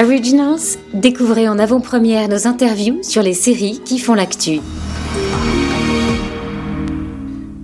[0.00, 4.60] Originals, découvrez en avant-première nos interviews sur les séries qui font l'actu.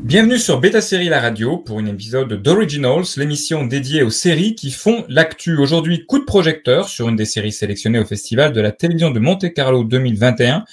[0.03, 4.73] Bienvenue sur Beta Série La Radio pour un épisode d'Originals, l'émission dédiée aux séries qui
[4.73, 5.57] font l'actu.
[5.57, 9.21] Aujourd'hui, coup de projecteur sur une des séries sélectionnées au Festival de la télévision de
[9.21, 10.65] Monte-Carlo 2021,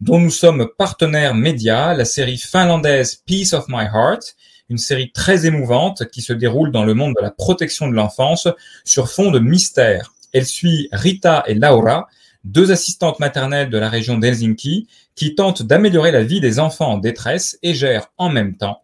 [0.00, 4.36] dont nous sommes partenaires médias, la série finlandaise Peace of My Heart,
[4.70, 8.48] une série très émouvante qui se déroule dans le monde de la protection de l'enfance
[8.84, 10.12] sur fond de mystère.
[10.32, 12.08] Elle suit Rita et Laura,
[12.44, 16.98] deux assistantes maternelles de la région d'Helsinki, qui tentent d'améliorer la vie des enfants en
[16.98, 18.82] détresse et gèrent en même temps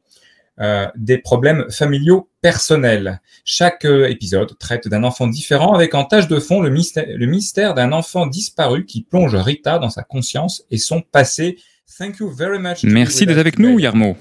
[0.58, 3.20] euh, des problèmes familiaux personnels.
[3.44, 7.26] Chaque euh, épisode traite d'un enfant différent avec en tâche de fond le mystère, le
[7.26, 11.58] mystère d'un enfant disparu qui plonge Rita dans sa conscience et son passé.
[11.98, 14.16] Thank you very much Merci d'être avec nous, Yarmo.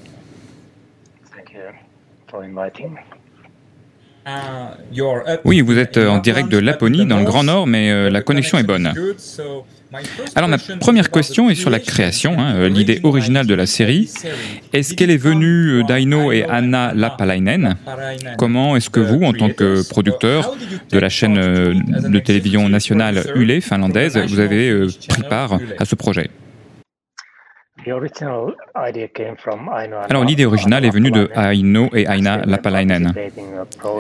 [2.34, 2.42] Uh,
[5.44, 8.22] oui, vous êtes euh, en direct de Laponie, dans le Grand Nord, mais euh, la
[8.22, 8.92] connexion est bonne.
[10.36, 14.10] Alors ma première question est sur la création, hein, euh, l'idée originale de la série.
[14.74, 17.76] Est-ce qu'elle est venue d'Aino et Anna Lapalainen?
[18.38, 20.56] Comment est-ce que vous, en tant que producteur
[20.92, 26.30] de la chaîne de télévision nationale Yle finlandaise, vous avez pris part à ce projet?
[30.10, 33.14] Alors l'idée originale est venue de Aino et Aina Lapalainen.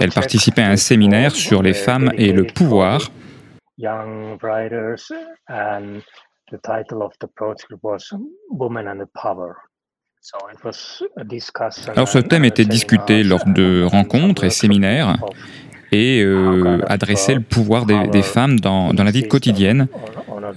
[0.01, 3.11] Elles participaient à un séminaire sur les femmes et le pouvoir.
[11.95, 15.17] Alors ce thème était discuté lors de rencontres et séminaires
[15.91, 19.87] et euh, adressait le pouvoir des, femmes dans, dans, la vie quotidienne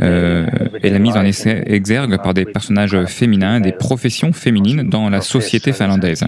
[0.01, 0.47] euh,
[0.83, 5.73] et la mise en exergue par des personnages féminins, des professions féminines dans la société
[5.73, 6.25] finlandaise.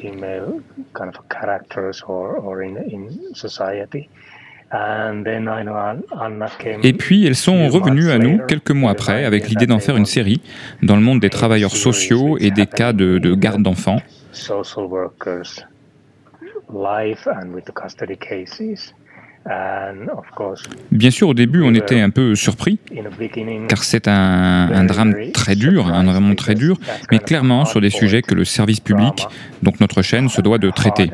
[6.82, 10.06] Et puis elles sont revenues à nous quelques mois après avec l'idée d'en faire une
[10.06, 10.40] série
[10.82, 14.00] dans le monde des travailleurs sociaux et des cas de, de garde d'enfants.
[20.90, 22.78] Bien sûr, au début, on était un peu surpris,
[23.68, 26.78] car c'est un, drame très dur, un environnement très dur,
[27.10, 29.26] mais clairement sur des sujets que le service public,
[29.62, 31.10] donc notre chaîne, se doit de traiter.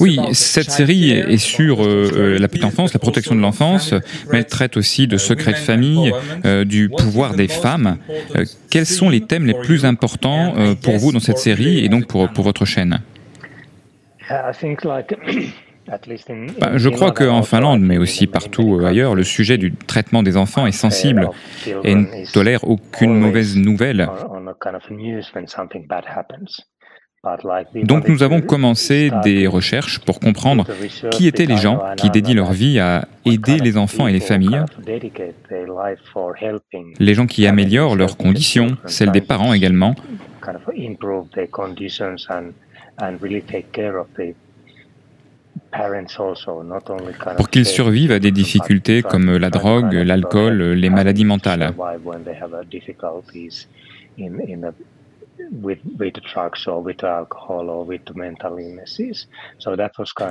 [0.00, 3.92] Oui, cette série est sur euh, euh, la petite enfance, la protection de l'enfance,
[4.30, 6.12] mais elle traite aussi de secrets de famille,
[6.44, 7.98] euh, du pouvoir des femmes.
[8.70, 12.28] quels sont les thèmes les plus importants pour vous dans cette série et donc pour,
[12.28, 13.00] pour votre chaîne?
[16.60, 20.64] Bah, je crois qu'en Finlande, mais aussi partout ailleurs, le sujet du traitement des enfants
[20.64, 21.28] est sensible
[21.82, 24.08] et ne tolère aucune mauvaise nouvelle.
[27.84, 30.66] Donc nous avons commencé des recherches pour comprendre
[31.12, 34.64] qui étaient les gens qui dédient leur vie à aider les enfants et les familles,
[36.98, 39.94] les gens qui améliorent leurs conditions, celles des parents également,
[47.36, 51.72] pour qu'ils survivent à des difficultés comme la drogue, l'alcool, les maladies mentales.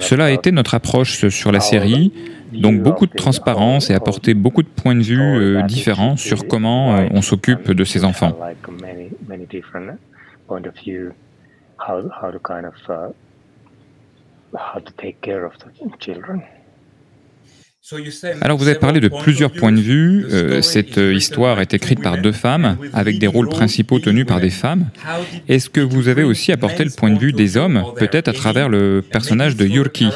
[0.02, 2.14] Cela a été notre approche sur la série,
[2.52, 6.96] donc beaucoup de transparence et apporter beaucoup de points de vue euh, différents sur comment
[6.96, 8.38] euh, on s'occupe de ces enfants.
[18.42, 20.26] Alors vous avez parlé de plusieurs points de vue.
[20.32, 24.40] Euh, cette euh, histoire est écrite par deux femmes, avec des rôles principaux tenus par
[24.40, 24.90] des femmes.
[25.48, 28.70] Est-ce que vous avez aussi apporté le point de vue des hommes, peut-être à travers
[28.70, 30.10] le personnage de Yurki,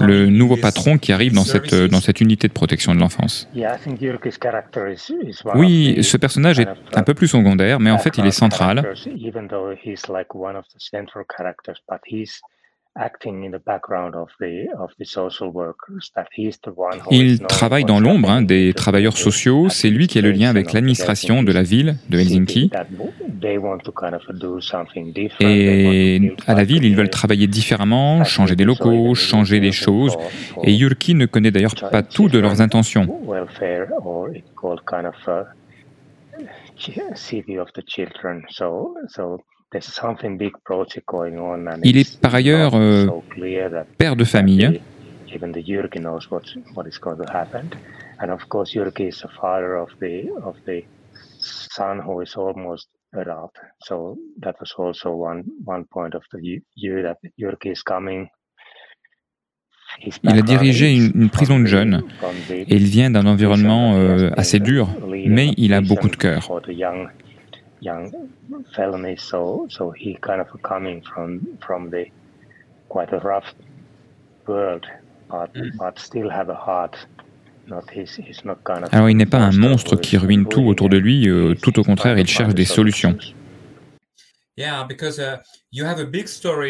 [0.00, 3.48] le nouveau patron qui arrive dans cette, dans cette unité de protection de l'enfance
[5.54, 8.94] Oui, ce personnage est un peu plus secondaire, mais en fait il est central.
[17.10, 19.68] Il travaille dans l'ombre hein, des travailleurs sociaux.
[19.68, 22.70] C'est lui qui a le lien avec l'administration de la ville de Helsinki.
[25.40, 30.16] Et à la ville, ils veulent travailler différemment, changer des locaux, changer des choses.
[30.62, 33.08] Et Yurki ne connaît d'ailleurs pas tout de leurs intentions.
[41.82, 43.06] Il est par ailleurs euh,
[43.98, 44.80] père de famille.
[48.20, 50.82] and of course Jyrki is the father of the of the
[51.38, 53.52] son who is almost adult.
[53.80, 56.40] So that was also one one point of the
[56.74, 58.28] year that Jyrki is coming
[60.24, 62.02] Il a dirigé une, une, prison de jeunes
[62.48, 64.88] et il vient d'un environnement euh, assez dur,
[65.26, 66.50] mais il a beaucoup de cœur.
[67.84, 68.10] Young
[68.74, 72.04] felony, so so he kind of coming from from the
[72.88, 73.54] quite a rough
[74.46, 74.86] world,
[75.30, 76.96] but but still have a heart.
[77.66, 80.60] Not his, he's not kind of Alors il n'est pas un monstre qui ruine tout
[80.66, 83.16] autour de lui, euh, tout au contraire, il cherche des solutions.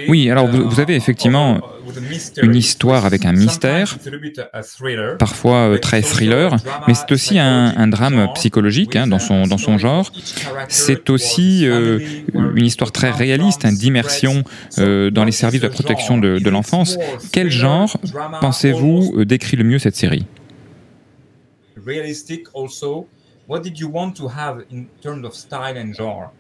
[0.09, 1.61] Oui, alors vous, avez effectivement
[2.43, 3.99] une histoire avec un mystère,
[5.19, 6.57] parfois euh, très thriller,
[6.89, 10.11] mais c'est aussi un, drame psychologique hein, dans, son, dans son genre.
[10.69, 11.99] C'est aussi euh,
[12.33, 14.45] une histoire très réaliste, hein, d'immersion
[14.79, 16.97] euh, dans les services de protection de, de l'enfance.
[17.33, 17.99] Quel genre,
[18.41, 20.25] pensez-vous, décrit le mieux cette série?
[23.47, 26.33] What did you want to have in terms of style and genre?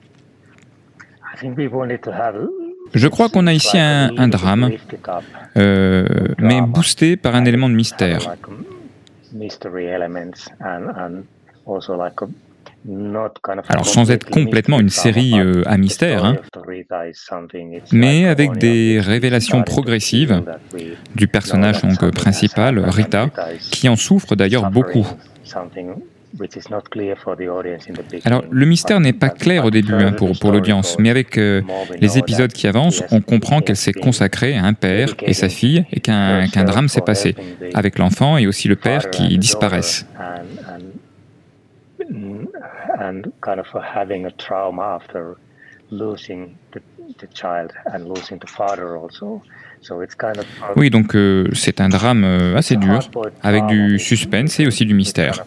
[2.93, 4.71] Je crois qu'on a ici un, drame,
[5.57, 6.07] euh,
[6.39, 8.37] mais boosté par un élément de mystère.
[13.69, 16.37] Alors sans être complètement une série euh, à mystère, hein,
[17.93, 20.43] mais avec des révélations progressives
[21.15, 21.81] du personnage
[22.15, 25.07] principal, Rita, qui en souffre d'ailleurs beaucoup.
[28.25, 31.63] Alors, le mystère n'est pas clair au début hein, pour, pour l'audience, mais avec euh,
[32.01, 35.85] les épisodes qui avancent, on comprend qu'elle s'est consacrée à un père et sa fille
[35.93, 37.35] et qu'un drame s'est passé,
[37.75, 40.07] avec l'enfant et aussi le père qui disparaissent.
[50.77, 53.01] Oui, donc euh, c'est un drame euh, assez dur,
[53.43, 55.45] avec du suspense et aussi du mystère.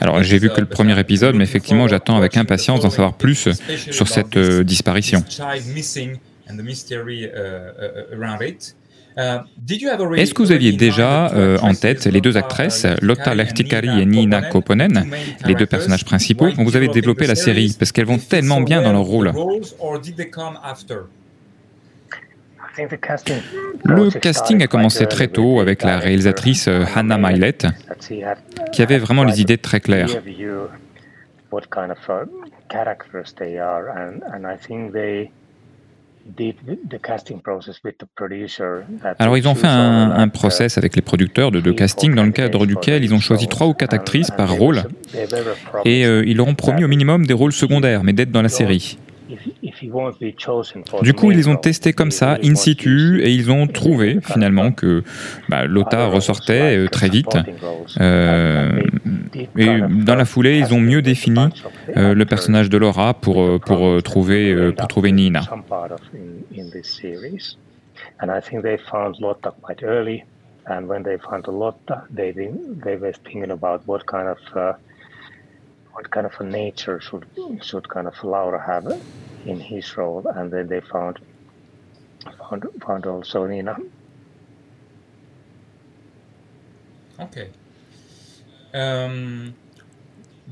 [0.00, 3.48] Alors j'ai vu que le premier épisode, mais effectivement j'attends avec impatience d'en savoir plus
[3.90, 5.24] sur cette euh, disparition.
[9.18, 14.42] Est-ce que vous aviez déjà euh, en tête les deux actrices, Lotta Lehtikari et Nina
[14.42, 15.10] Koponen,
[15.44, 17.74] les deux personnages principaux, quand vous avez développé la série?
[17.76, 19.32] Parce qu'elles vont tellement bien dans leur rôle.
[23.84, 27.58] Le casting a commencé très tôt avec la réalisatrice euh, Hannah Milet,
[28.72, 30.08] qui avait vraiment les idées très claires.
[39.18, 42.66] Alors ils ont fait un, process avec les producteurs de, de, casting dans le cadre
[42.66, 44.82] duquel ils ont choisi trois ou quatre actrices par rôle
[45.84, 48.48] et euh, ils leur ont promis au minimum des rôles secondaires mais d'être dans la
[48.48, 48.98] série.
[51.02, 54.72] Du coup, ils les ont testés comme ça, in situ, et ils ont trouvé finalement
[54.72, 55.02] que
[55.48, 57.36] bah, Lota ressortait euh, très vite.
[58.00, 58.80] Euh,
[59.56, 61.48] et dans la foulée, ils ont mieux défini
[61.98, 65.42] euh, le personnage de Laura pour, pour, trouver, pour trouver Nina.
[70.70, 74.74] And when they found Lotta, they, they were thinking about what kind of uh,
[75.92, 77.26] what kind of a nature should
[77.62, 78.86] should kind of Laura have
[79.46, 81.18] in his role, and then they found
[82.38, 83.76] found, found also Nina.
[87.18, 87.48] Okay.
[88.74, 89.54] Um,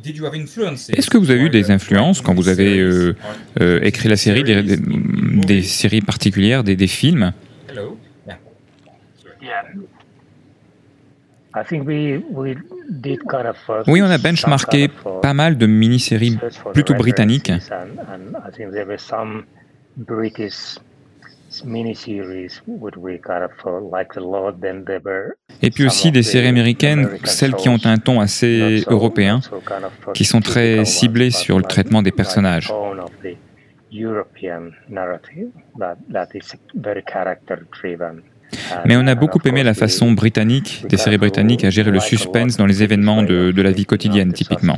[0.04, 3.16] Est-ce que vous avez eu des influences quand vous avez euh,
[3.60, 7.32] euh, écrit la série, des, des, des séries particulières, des, des films?
[7.68, 7.98] Hello?
[9.42, 9.62] Yeah.
[13.86, 14.88] Oui, on a benchmarké
[15.22, 16.38] pas mal de mini-séries
[16.74, 17.50] plutôt britanniques.
[25.62, 29.40] Et puis aussi des séries américaines, celles qui ont un ton assez européen,
[30.14, 32.72] qui sont très ciblées sur le traitement des personnages.
[38.84, 42.56] Mais on a beaucoup aimé la façon britannique, des séries britanniques, à gérer le suspense
[42.56, 44.76] dans les événements de, de la vie quotidienne, typiquement.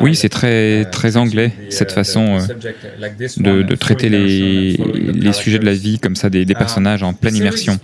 [0.00, 5.60] Oui, c'est très, uh, très anglais, cette uh, façon euh, de, traiter les, les, sujets
[5.60, 7.78] de la vie comme ça, des, des uh, personnages en pleine immersion.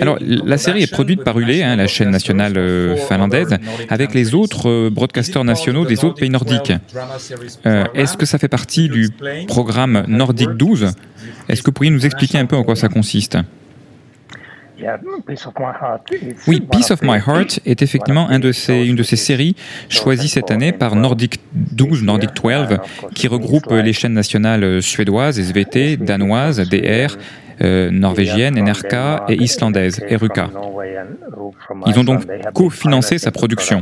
[0.00, 3.56] Alors, la série est produite par ULE, hein, la chaîne nationale euh, finlandaise,
[3.90, 6.72] avec les autres euh, broadcasters nationaux des autres pays nordiques.
[7.94, 9.10] Est-ce que ça fait partie du
[9.46, 10.92] programme Nordique 12
[11.48, 13.36] Est-ce que vous pourriez nous expliquer un peu en quoi ça consiste?
[16.46, 19.56] Oui, Peace of My Heart est effectivement un de ces, une de ces séries
[19.88, 22.78] choisies cette année par Nordic 12, Nordic 12,
[23.14, 27.16] qui regroupe les chaînes nationales suédoises, SVT, danoises, DR,
[27.62, 30.50] euh, norvégienne, NRK et islandaise, Eruka.
[31.86, 33.80] Ils ont donc cofinancé sa production.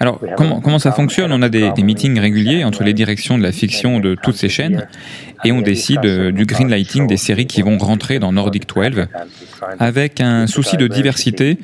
[0.00, 1.32] Alors, comment, comment ça fonctionne?
[1.32, 4.48] On a des, des, meetings réguliers entre les directions de la fiction de toutes ces
[4.48, 4.86] chaînes
[5.44, 9.08] et on décide euh, du greenlighting des séries qui vont rentrer dans Nordic 12
[9.78, 11.58] avec un souci de diversité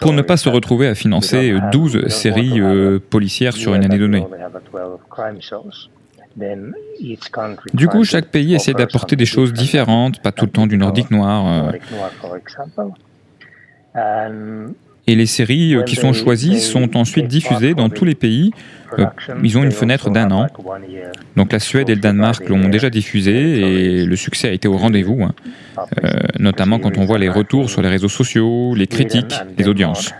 [0.00, 4.26] pour ne pas se retrouver à financer 12 séries euh, policières sur une année donnée.
[7.74, 11.10] Du coup, chaque pays essaie d'apporter des choses différentes, pas tout le temps du nordique
[11.10, 11.72] noir.
[13.94, 14.72] Euh.
[15.06, 18.52] Et les séries euh, qui sont choisies sont ensuite diffusées dans tous les pays.
[18.98, 19.06] Euh,
[19.42, 20.46] ils ont une fenêtre d'un an.
[21.36, 24.76] Donc la Suède et le Danemark l'ont déjà diffusé et le succès a été au
[24.76, 25.34] rendez-vous, hein.
[26.38, 30.12] notamment quand on voit les retours sur les réseaux sociaux, les critiques, les audiences.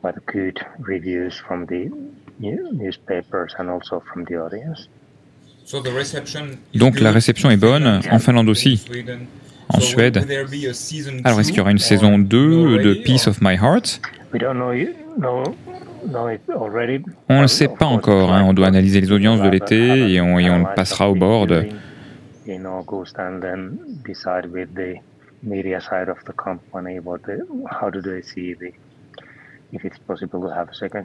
[0.00, 1.90] Quite a quite a good reviews from the
[2.38, 4.88] newspapers and also from the audience.
[6.74, 8.00] Donc la réception est bonne.
[8.10, 8.84] En Finlande aussi,
[9.68, 10.24] en Suède.
[11.24, 14.00] Alors est-ce qu'il y aura une saison 2 de Peace of My Heart?
[17.28, 18.44] On ne le sait pas encore, hein.
[18.44, 21.66] on doit analyser les audiences de l'été et on, et on passera au board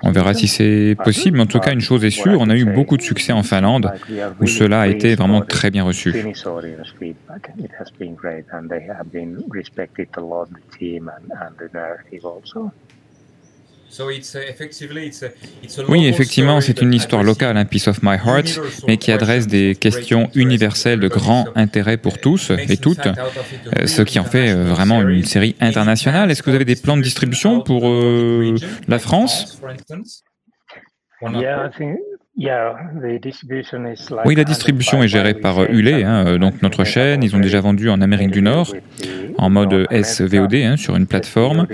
[0.04, 2.56] on verra si c'est possible, mais en tout cas, une chose est sûre, on a
[2.56, 3.92] eu beaucoup de succès en Finlande,
[4.40, 6.14] où cela a été vraiment très bien reçu.
[15.88, 19.76] Oui, effectivement, c'est une histoire locale, un Piece of My Heart, mais qui adresse des
[19.76, 24.64] questions universelles de grand intérêt pour tous et toutes, euh, ce qui en fait euh,
[24.66, 26.32] vraiment une série internationale.
[26.32, 28.56] Est-ce que vous avez des plans de distribution pour euh,
[28.88, 29.62] la France?
[34.26, 37.24] Oui, la distribution est gérée par Ulé, hein, donc notre chaîne.
[37.24, 38.74] Ils ont déjà vendu en Amérique du Nord
[39.38, 41.68] en mode SVOD hein, sur une plateforme.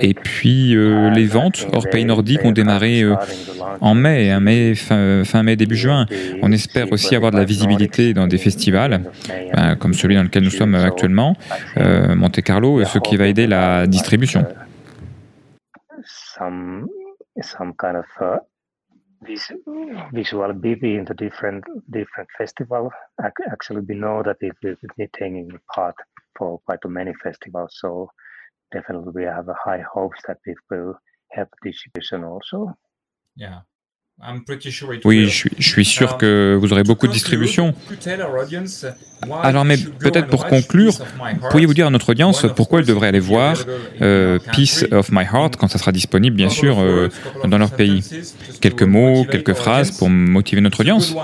[0.00, 3.14] Et puis euh, les ventes hors pays nordique ont démarré euh,
[3.80, 6.06] en mai, hein, mai fin, mai, début juin.
[6.42, 9.02] On espère aussi avoir de la visibilité dans des festivals,
[9.54, 11.36] ben, comme celui dans lequel nous sommes actuellement,
[11.76, 14.44] euh, Monte Carlo, ce qui va aider la distribution.
[20.12, 22.90] Visual beauty in the different different festival.
[23.52, 25.94] Actually, we know that it will be taking part
[26.38, 27.76] for quite many festivals.
[27.80, 28.10] So
[28.72, 30.94] definitely, we have a high hopes that it will
[31.32, 32.76] help distribution also.
[33.36, 33.60] Yeah.
[35.04, 37.74] Oui, je suis, sûr um, que vous aurez beaucoup de distribution.
[39.42, 40.94] Alors, mais peut-être pour conclure,
[41.50, 43.56] pourriez-vous dire à notre audience pourquoi ils devraient aller voir
[44.00, 47.10] euh, Peace of My Heart quand ça sera disponible, bien sûr, euh,
[47.44, 48.02] dans leur pays
[48.62, 51.14] Quelques mots, quelques phrases pour motiver notre audience.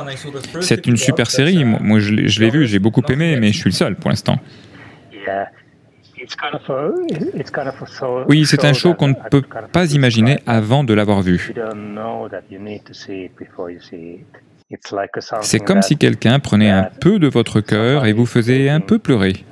[0.61, 1.65] C'est une super série.
[1.65, 4.39] Moi, je l'ai vu, j'ai beaucoup aimé, mais je suis le seul pour l'instant.
[8.29, 11.53] Oui, c'est un show qu'on ne peut pas imaginer avant de l'avoir vu.
[15.43, 18.99] C'est comme si quelqu'un prenait un peu de votre cœur et vous faisait un peu
[18.99, 19.45] pleurer.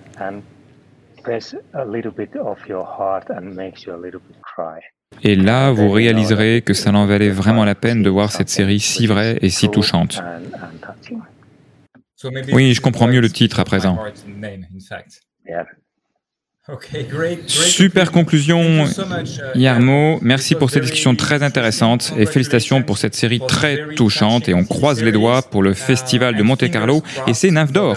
[5.23, 8.81] Et là, vous réaliserez que ça en valait vraiment la peine de voir cette série
[8.81, 10.23] si vraie et si touchante.
[12.53, 13.99] Oui, je comprends mieux le titre à présent.
[17.47, 20.19] Super conclusion, uh, Yarmo.
[20.23, 24.49] Merci pour cette discussion très intéressante et félicitations pour cette série très touchante.
[24.49, 27.73] Et on croise les doigts pour le uh, festival de Monte Carlo et ses nymphes
[27.73, 27.97] d'or.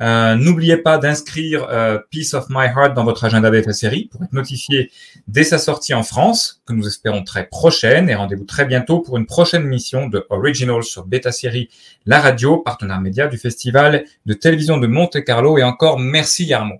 [0.00, 4.22] Euh, n'oubliez pas d'inscrire euh, Peace of My Heart dans votre agenda bêta série pour
[4.24, 4.90] être notifié
[5.28, 8.08] dès sa sortie en France, que nous espérons très prochaine.
[8.08, 11.68] Et rendez-vous très bientôt pour une prochaine mission de Originals sur bêta série
[12.06, 15.58] La Radio, partenaire média du Festival de télévision de Monte Carlo.
[15.58, 16.76] Et encore merci Yarmo.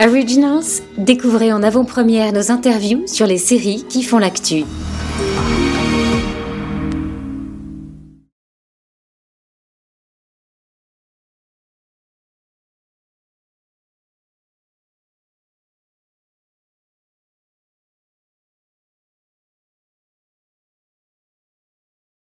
[0.00, 4.64] Originals, découvrez en avant-première nos interviews sur les séries qui font l'actu.